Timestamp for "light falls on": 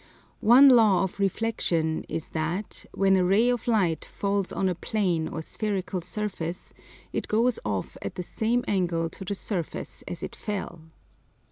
3.67-4.67